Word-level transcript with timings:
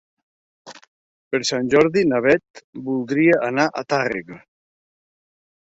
Per 1.35 1.41
Sant 1.49 1.69
Jordi 1.73 2.03
na 2.13 2.23
Beth 2.29 2.63
voldria 2.89 3.39
anar 3.51 3.69
a 3.83 3.87
Tàrrega. 3.95 4.43